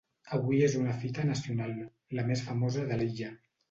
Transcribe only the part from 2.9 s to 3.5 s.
de l'illa.